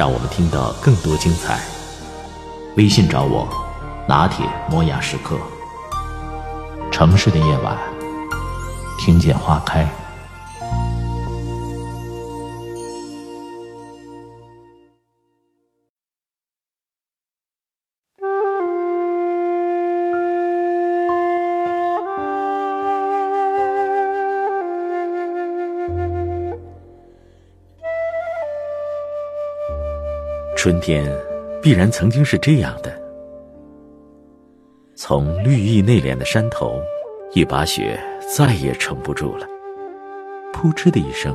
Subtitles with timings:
[0.00, 1.60] 让我们听到更多精彩。
[2.78, 3.46] 微信找我，
[4.08, 5.36] 拿铁磨牙时刻。
[6.90, 7.76] 城市的夜晚，
[8.98, 9.86] 听见花开。
[30.62, 31.10] 春天
[31.62, 32.92] 必然曾经是这样的：
[34.94, 36.78] 从绿意内敛的山头，
[37.32, 37.98] 一把雪
[38.36, 39.46] 再也撑不住了，
[40.52, 41.34] 扑哧的一声，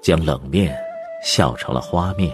[0.00, 0.74] 将冷面
[1.22, 2.32] 笑成了花面。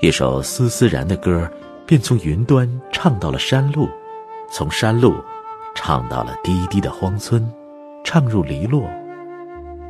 [0.00, 1.46] 一首丝丝然的歌，
[1.84, 3.86] 便从云端唱到了山路，
[4.50, 5.12] 从山路
[5.74, 7.46] 唱到了低低的荒村，
[8.04, 8.88] 唱入篱落，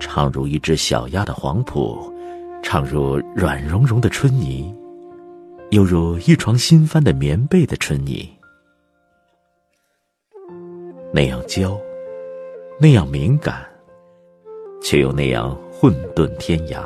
[0.01, 2.12] 唱入一只小鸭的黄浦，
[2.65, 4.75] 唱入软融融的春泥。
[5.70, 8.29] 犹如一床新翻的棉被的春泥，
[11.12, 11.77] 那样娇，
[12.79, 13.67] 那样敏感，
[14.81, 16.85] 却又那样混沌天涯。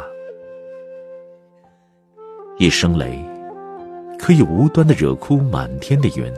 [2.58, 3.22] 一声雷，
[4.18, 6.32] 可以无端的惹哭满天的云；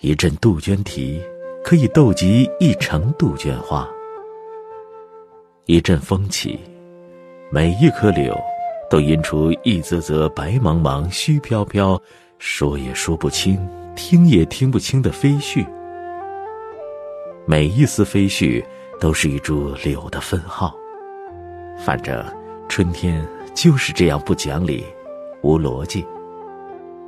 [0.00, 1.20] 一阵杜鹃啼，
[1.64, 3.84] 可以逗集一城杜鹃花；
[5.64, 6.60] 一阵风起，
[7.50, 8.38] 每一棵柳。
[8.88, 12.00] 都引出一则则白茫茫、虚飘飘、
[12.38, 13.58] 说也说不清、
[13.94, 15.66] 听也听不清的飞絮。
[17.46, 18.64] 每一丝飞絮
[19.00, 20.74] 都是一株柳的分号。
[21.78, 22.24] 反正
[22.68, 24.84] 春天就是这样不讲理、
[25.42, 26.06] 无逻辑，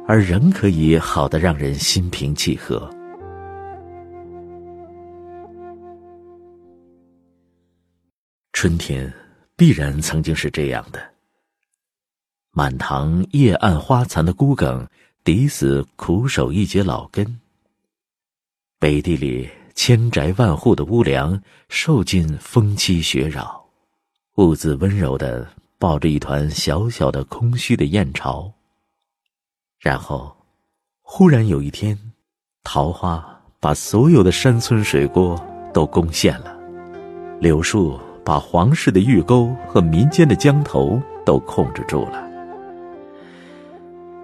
[0.07, 2.89] 而仍可以好的让人心平气和。
[8.53, 9.13] 春天
[9.57, 11.01] 必然曾经是这样的。
[12.53, 14.87] 满堂叶暗花残的孤梗，
[15.23, 17.41] 抵死苦守一截老根。
[18.81, 23.65] 背地里千宅万户的屋梁，受尽风欺雪扰，
[24.37, 25.47] 兀自温柔的
[25.79, 28.53] 抱着一团小小的空虚的燕巢。
[29.79, 30.37] 然后，
[31.03, 31.97] 忽然有一天，
[32.65, 35.41] 桃花把所有的山村水郭
[35.73, 36.57] 都攻陷了，
[37.41, 42.28] 柳树把皇室的御沟和民间的江头都控制住了。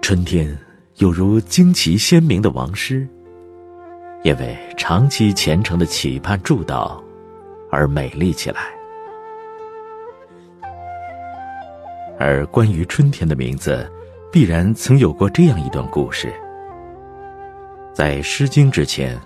[0.05, 0.55] 春天
[0.97, 3.07] 有如旌旗鲜明的王师，
[4.23, 7.01] 因为长期虔诚的期盼祝祷
[7.71, 8.67] 而美丽起来。
[12.19, 13.91] 而关于春天的名字，
[14.31, 16.31] 必然曾有过这样一段故事：
[17.91, 19.19] 在《诗经》之前，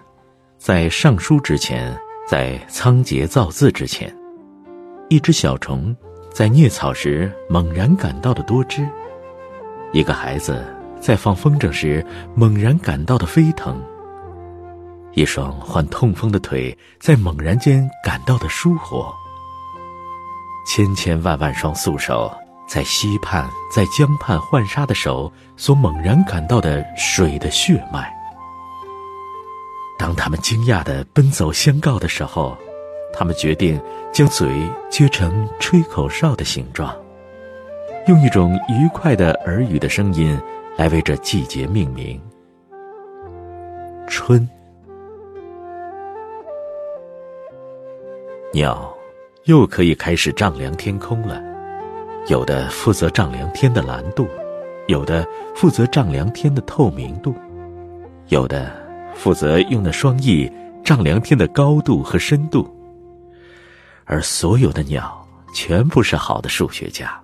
[0.57, 1.94] 在《尚书》之前，
[2.25, 4.09] 在仓颉造字之前，
[5.09, 5.94] 一只小虫
[6.31, 8.88] 在啮草时猛然感到的多汁。
[9.92, 10.64] 一个孩子
[11.00, 12.06] 在放风筝时
[12.36, 13.82] 猛然感到的飞腾，
[15.14, 19.12] 一双患痛风的腿在猛然间感到的舒活，
[20.68, 22.32] 千千万万双素手
[22.68, 28.14] 在溪畔、在江畔浣纱的手所猛然感到的水的血脉。
[29.98, 32.56] 当他们惊讶的奔走相告的时候，
[33.12, 33.82] 他们决定
[34.14, 34.48] 将嘴
[34.92, 36.96] 撅成吹口哨的形状。
[38.08, 40.40] 用一种愉快的耳语的声音
[40.78, 42.20] 来为这季节命名。
[44.08, 44.48] 春，
[48.52, 48.92] 鸟
[49.46, 51.40] 又可以开始丈量天空了。
[52.28, 54.28] 有的负责丈量天的蓝度，
[54.88, 57.35] 有的负责丈量天的透明度，
[58.29, 58.72] 有的
[59.14, 60.52] 负责用那双翼
[60.84, 62.68] 丈量天的高度和深度。
[64.06, 65.23] 而所有的鸟
[65.53, 67.20] 全部是好的数学家。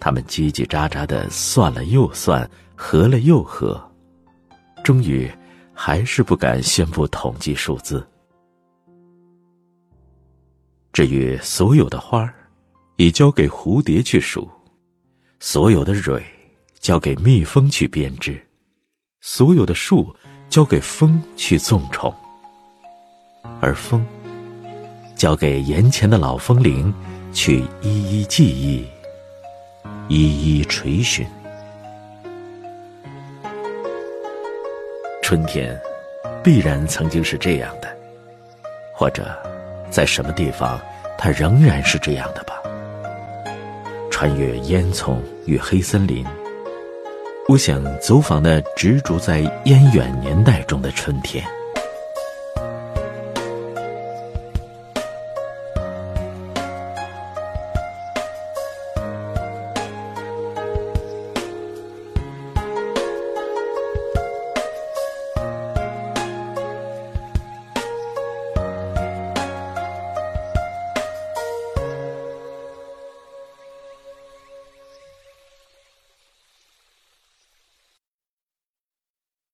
[0.00, 3.80] 他们叽叽喳喳的算了又算，合了又合，
[4.84, 5.30] 终于
[5.74, 8.06] 还是不敢宣布统计数字。
[10.92, 12.34] 至于所有的花儿，
[12.96, 14.48] 已交给蝴蝶去数；
[15.40, 16.22] 所有的蕊，
[16.80, 18.34] 交给蜜蜂去编织；
[19.20, 20.14] 所有的树，
[20.48, 22.12] 交给风去纵宠；
[23.60, 24.04] 而风，
[25.14, 26.92] 交给眼前的老风铃
[27.32, 28.84] 去一一记忆。
[30.08, 31.26] 一一垂询
[35.22, 35.78] 春天
[36.42, 37.88] 必然曾经是这样的，
[38.94, 39.36] 或者
[39.90, 40.80] 在什么地方
[41.18, 42.54] 它仍然是这样的吧。
[44.10, 46.26] 穿越烟囱与黑森林，
[47.46, 51.44] 我想走访那执着在烟远年代中的春天。